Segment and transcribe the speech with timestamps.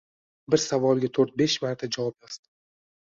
[0.53, 2.49] Bir savolga to‘rt-besh marta javob yozdim.